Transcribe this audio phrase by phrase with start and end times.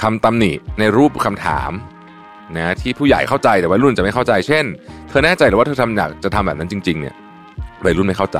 [0.00, 1.70] คำตำหนิในรูปคำถาม
[2.56, 4.64] นะที่ผู้ใหญ่เข้าใจแต่วัยรุ่นจะไม่เข้าใจ เช่น
[5.08, 7.14] เธอแน่ใจหรือว่าเธอทำอยากจะทำแบบนั้นจริง ๆ เนี่ย
[7.84, 8.38] วัยรุ่นไม่เข้าใจ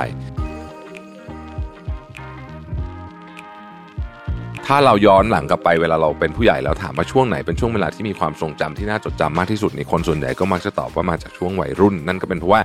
[4.67, 12.61] ถ้าเราย้อนหลังกลับไปเวลาเราเป็นผู้ใหญ่แล้วถามว่าช่วงไหนเป็นช่วงเวลาที่มีความทรงจำที่น่าจดจำมากที่สุดในคนส่วนใหญ่ก็มักจะตอบว่ามาจากช่วงวัยรุ่น นั่นก็เป็นเพราะว่า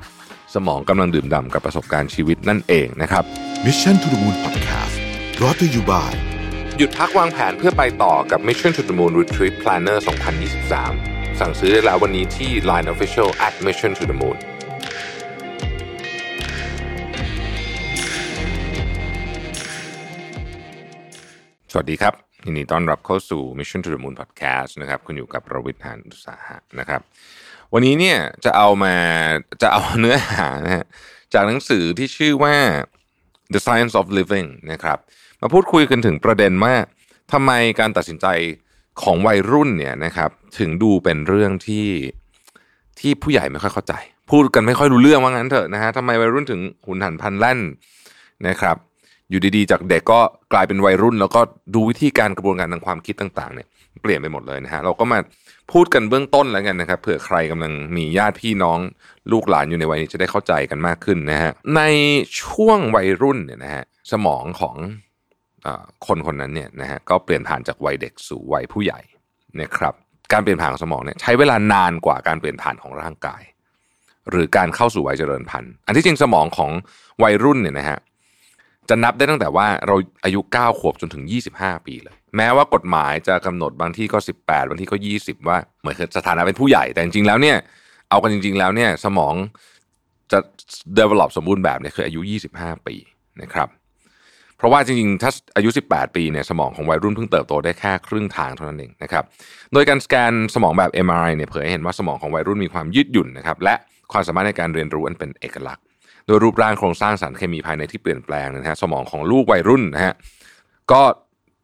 [0.54, 3.23] สมองกำลังดื่มด่ำกับประสบการณ์ชีวิตนั่นเองนะครับ
[3.66, 4.96] Mission to the Moon Podcast
[5.38, 6.32] brought to you by
[6.78, 9.98] หยุดพักวางแผนเพื่อไปต่อกับ Mission to the Moon Retreat Planner
[10.70, 14.38] 2023 สั่งซื้อได้แล้ววันนี้ที่ Line Official at Mission to the Moon
[21.72, 22.14] สวัสดีครับ
[22.45, 27.02] ยินดีต้อนรับเข้าสู่ Mission to the Moon Podcast นะครับ คุณอยู่กับประวิทยหานอุตสาหะนะครับ
[27.73, 28.95] วันนี้เนี่ยจะเอามา
[29.62, 30.86] จะเอาเนื้อหานะฮะ
[31.34, 32.55] จากหนังสือที่ชื่อว่า
[33.53, 34.98] The Science of Living นะครับ
[35.41, 36.73] มาพูดคุยกันถึงประเด็นว่า
[37.31, 38.27] ทำไมการตัดสินใจ
[39.02, 41.88] ของวัยรุ่นเนี่ยนะครับถึงดูเป็นเรื่องที่
[43.00, 43.94] ที่ผู้ใหญ่ไม่ค่อยเข้าใจ
[44.31, 47.59] พูดกันไม่ค่อยรู้เรื่องว่างั้นเถอะนะฮะทำไมวัยรุ่นถึงหุนหันพันแล่น
[48.47, 48.78] นะครับ
[49.30, 50.19] อยู่ดีๆ จากเด็กก็
[50.53, 51.41] กลายเป็นวัยรุ่น แล้วก็
[51.75, 53.67] ดูวิธีการกระบวนการทางความคิดต่าง ๆ เนี่ย
[54.02, 55.19] เปลี่ยนไปหมดเลยนะฮะเราก็มา
[55.72, 58.80] พูดกันเบื้องต้นแล้วกันนะครับเผื่อใครกำลังมีญาติพี่น้อง
[59.31, 61.81] ลูกหลานอยู่ในวัยนี้จะได้เข้าใจกันมากขึ้นนะฮะใน
[62.41, 64.75] ช่วงวัยรุ่นเนี่ยนะฮะสมองของ
[65.66, 65.67] อ
[66.08, 69.00] คนคนนั้นเนี่ยนะฮะก็เปลี่ยนผ่านจากวัยเด็กสู่วัยผู้ใหญ่
[69.61, 69.94] นะครับ
[70.33, 73.41] การเปลี่ยนผ่านของสมองเนี่ยใช้เวลานานกว่าการเปลี่ยนผ่านของร่างกาย
[74.30, 76.72] หรือการเข้าสู่วัยเจริญพันธุ์ อันที่จริงสมองของ
[77.23, 78.00] วัยรุ่นเนี่ยนะฮะ
[78.89, 81.23] จะนับได้ตั้งแต่ว่าเราอายุ 9 ขวบจนถึง
[81.56, 87.58] 25 ปีเลย แม้ว่ากฎหมายจะกำหนดบางที่ก็ 18 บางที่ก็ 20 ว่าเหมือนสถานะเป็นผู้ใหญ่แต่จริงๆแล้วเนี่ย
[88.09, 89.34] เอากันจริง ๆ แล้วเนี่ยสมอง
[90.31, 90.40] จะ
[90.98, 92.22] develop สมบูรณ์แบบเนี่ยคืออายุ
[92.56, 92.95] 25 ปี
[93.42, 93.70] นะครับ
[94.58, 99.23] เพราะว่าจริงๆ ถ้าอายุ 18 ปีเนี่ยสมองของวัยรุ่นเพิ่งเติบโตได้แค่ครึ่งทางเท่านั้นเองนะครับ
[99.73, 103.75] โดยการสแกนสมองแบบ MRI เนี่ยเผยให้เห็นว่าสมองของวัยรุ่นมีความยืดหยุ่นนะครับและ
[104.12, 105.86] ความสามารถในการเรียนรู้อันเป็นเอกลักษณ์
[106.27, 110.13] โดยรูปร่างโครงสร้างสารเคมีภายในที่เปลี่ยนแปลงนะฮะสมองของลูกวัยรุ่นนะฮะ
[110.91, 111.01] ก็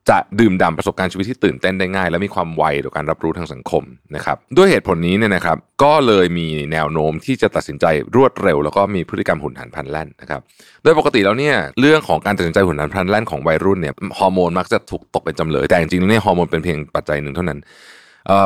[0.09, 3.83] จะดื่มด่ำประสบการณ์ชีวิตที่ตื่นเต้นได้ง่าย และมีความไวต่อการรับรู้ทางสังคม
[4.15, 10.41] นะครับด้วยเหตุผลนี้เนี่ยนะครับ ก็เลยมีแนวโน้มที่จะตัดสินใจรวดเร็ว แล้วก็มีพฤติกรรมหุนหันพลันแล่นนะครับ
[10.83, 17.59] โดยปกติแล้วเนี่ยเรื่องของการตัดสินใจหุนหันพลันแล่นของวัยรุ่นเนี่ยฮอร์โมนมักจะถูกตกเป็นจำเลย แต่จริงๆเนี่ยฮอร์โมนเป็นเพียงปัจจัยหนึ่งเท่านั้น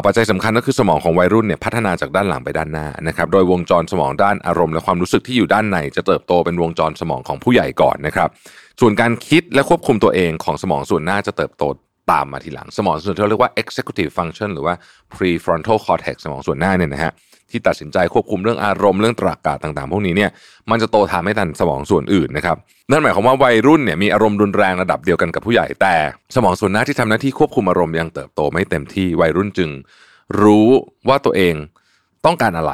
[0.06, 8.30] ปัจจัยสำคัญก็คือสมองของวัยรุ่นเนี่ยพัฒนาจากด้านหลังไปด้านหน้านะครับ โดยวงจรสมองด้านอารมณ์และความรู้สึกที่อยู่ด้านในจะเติบโตเป็นวงจรสมองของผู้ใหญ่ก่อนนะครับ
[8.80, 11.64] ส่วนการคิดและควบคุมตัวเองของสมองส่วนหน้าจะเติบโต
[12.12, 14.74] ตามมาทีหลัง สมองส่วนที่เราเรียกว่า executive function หรือว่า
[15.14, 17.12] prefrontal cortex สมองส่วนหน้าเนี่ยนะฮะ
[17.54, 20.32] ที่ตัดสินใจควบคุมเรื่องอารมณ์เรื่องตรรกะต่างๆ พวกนี้เนี่ย
[20.70, 22.58] มันจะโตทานไม่ทันสมองส่วนอื่นนะครับ
[22.92, 25.96] นั่นหมายความว่าวัยรุ่นเนี่ยมีอารมณ์รุนแรงระดับเดียวกันกับผู้ใหญ่แต่
[26.36, 29.70] สมองส่วนหน้าที่ทำหน้าที่ควบคุมอารมณ์ยังเติบโตไม่เต็มที่วัยรุ่นจึง
[30.42, 30.70] รู้
[31.08, 31.56] ว่าตัวเอง
[32.26, 32.74] ต้องการอะไร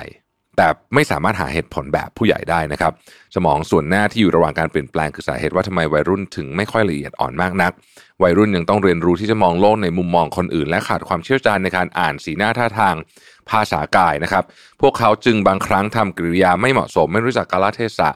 [0.62, 2.94] แต่ไม่สามารถหาเหตุผลแบบผู้ใหญ่ได้นะครับ
[3.36, 7.72] สมองส่วนหน้าที่อยู่ระหว่างการเปลี่ยนแปลงคือสาเหตุว่าทำไมวัยรุ่นถึงไม่ค่อยละเอียดอ่อนมากนัก
[8.24, 12.96] วัยรุ่นยังต้องเรียนรู้ที่จะมองโลกในมุมมองคนอื่น และขาดความเชี่ยวชาญในการอ่านสีหน้าท่าทาง
[13.50, 14.44] ภาษากายนะครับ
[14.81, 18.09] พวกเขาจึงบางครั้งทำกริยาไม่เหมาะสม ไม่รู้จักกาลเทศะ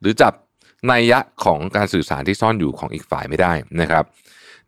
[0.00, 0.32] หรือจับ
[0.90, 4.04] นัยยะของการสื่อสารที่ซ่อนอยู่ของอีกฝ่ายไม่ได้นะครับ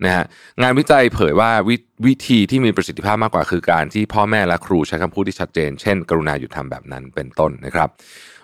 [0.05, 0.25] นะฮะ
[0.63, 7.89] งานวิจัยเผยว่าวิวิธีที่มีประสิทธิภาพมากกว่าคือการที่พ่อแม่และครูใช้คำพูดที่ชัดเจน เช่น กรุณาหยุดทำแบบนั้นเป็นต้นนะครับ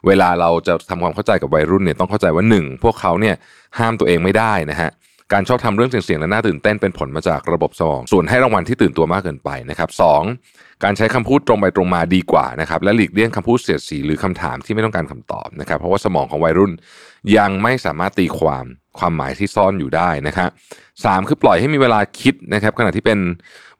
[0.06, 3.34] เวลาเราจะทำความเข้าใจกับวัยรุ่นเนี่ยต้องเข้าใจว่าหนึ่งพวกเขาเนี่ย
[3.78, 4.91] ห้ามตัวเองไม่ได้นะฮะ
[5.33, 10.23] การชอบทำเรื่องเสี่ยงๆและน่าตื่นเต้นเป็นผลมาจากระบบสมองส่วนให้รางวัลที่ตื่นตัวมากเกินไปนะครับสอง
[10.84, 16.73] การใช้คำพูดตรงไปตรงมาดีกว่านะครับและหลีกเลี่ยงคำพูดเสียดสีหรือคำถามที่ไม่ต้องการคำตอบนะครับ เพราะว่าสมองของวัยรุ่น
[17.37, 18.65] ยังไม่สามารถตีความ
[18.99, 20.49] ความหมายที่ซ่อนอยู่ได้นะครับ
[21.05, 23.19] สามคือปล่อยให้มีเวลาคิดนะครับ ขณะที่เป็น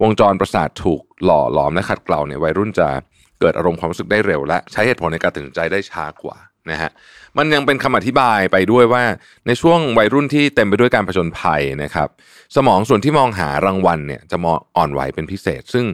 [0.03, 2.89] วงจรประสาทถูกหล่อหลอมและขัดเกลาเนี่ยวัยรุ่นจะ
[3.41, 6.37] เกิดอารมณ์ความรู้สึกได้เร็ว และใช้เหตุผลในการตัดสินใจได้ช้ากว่า
[6.71, 6.91] นะฮะ
[7.37, 9.05] มันยังเป็นคำอธิบายไปด้วยว่า
[9.47, 12.09] ในช่วงวัยรุ่นที่เต็มไปด้วยการผจญภัยนะครับ
[12.57, 15.85] สมองส่วนที่มองหารางวัลเนี่ยจะมองอ่อนไหวเป็นพิเศษ ซึ่ง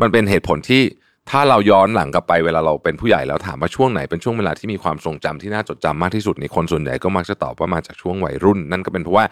[0.00, 0.82] มันเป็นเหตุผลที่
[1.30, 9.24] ถ้าเราย้อนหลังกลับไปเวลาเราเป็นผู้ใหญ่แล้วถามว่าช่วงไหนเป็นช่วงเวลาที่มีความทรงจำที่น่าจดจำมากที่สุดในคนส่วนใหญ่ก็มักจะตอบว่ามาจากช่วงวัยรุ่น นั่นก็เป็นเพราะว่า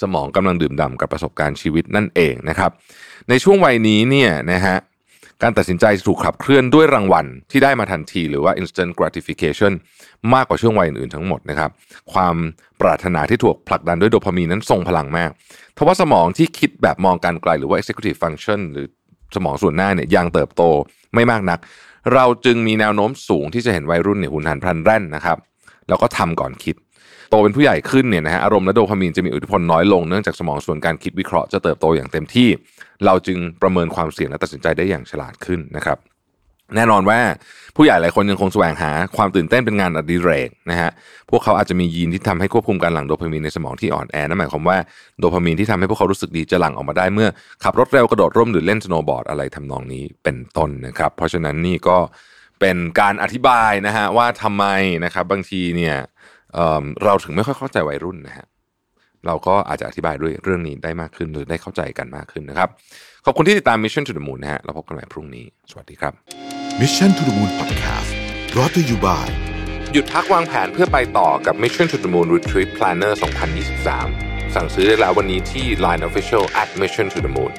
[0.00, 2.70] สมองกำลังดื่มด่ำกับประสบการณ์ชีวิตนั่นเองนะครับ
[3.28, 4.76] ในช่วงวัยนี้เนี่ยนะฮะ
[5.42, 9.72] การตัดสินใจถูกขับเคลื่อนด้วยรางวัลที่ได้มาทันทีหรือว่า instant gratification
[10.34, 11.70] มากกว่าช่วงวัยอื่นๆทั้งหมดนะครับ
[12.12, 12.36] ความ
[12.80, 15.30] ปรารถนาที่ถูกผลักดันด้วยโดพามีนนั้นทรงพลังมาก
[15.76, 18.86] ทว่าสมองที่คิดแบบมองการไกลหรือว่า executive function หรือ
[19.36, 20.62] สมองส่วนหน้าเนี่ยยังเติบโต
[21.14, 21.58] ไม่มากนัก
[22.14, 25.38] เราจึงมีแนวโน้มสูงที่จะเห็นวัยรุ่นเนี่ยหุนหันพลันแร่นนะครับ
[25.88, 26.76] แล้วก็ทำก่อนคิด
[27.30, 32.48] โตเป็นผู้ใหญ่ขึ้นเนี่ยนะฮะอารมณ์และโดพามีนจะมีอิทธิพลน้อยลงเนื่องจากสมองส่วนการคิดวิเคราะห์จะเติบโตอย่างเต็มที่
[33.04, 35.98] เราจึงประเมินความเสี่ยงและตัดสินใจได้อย่างฉลาดขึ้นนะครับ
[36.76, 37.20] แน่นอนว่า
[37.76, 40.90] ผู้ใหญ่หลายคนยังคงแสวงหาความตื่นเต้นเป็นงานอดิเรกนะฮะ
[41.30, 44.78] พวกเขาอาจจะมียีนที่ทำให้ควบคุมการหลั่งโดพามีนในสมองที่อ่อนแอ นั่นหมายความว่า
[45.18, 47.28] โดพามีนที่ทำให้พวกเขารู้สึกดีจะหลั่งออกมาได้เมื่อ
[47.64, 51.98] ขับรถเร็วกระโดดร่มหรือเล่นสโนว์บอร์ดอะไรทำนองนี้เป็นต้นนะครับ เพราะฉะนั้นนี่ก็
[52.60, 54.64] เป็นการอธิบายนะฮะว่าทำไม
[55.04, 55.96] นะครับบางทีเนี่ย
[56.54, 58.46] เเราถึงไม่ค่อยเข้าใจวัยรุ่นนะฮะ
[59.26, 62.68] เราก็อาจจะอธิบายด้วยเรื่องนี้ได้มากขึ้นหรือได้เข้าใจกันมากขึ้นนะครับ
[63.24, 66.41] ขอบคุณที่ติดตาม Mission to the Moon นะฮะเราพบกันใหม่พรุ่งนี้ สวัสดีครับ
[66.80, 68.10] Mission to the Moon Podcast
[68.56, 69.28] รอตัวอยู่บ่าย
[69.92, 73.12] หยุดพักวางแผนเพื่อไปต่อกับ Mission to the Moon Retreat Planner
[73.82, 77.52] 2023 สั่งซื้อได้แล้ววันนี้ที่ Line Official at Mission to the Moon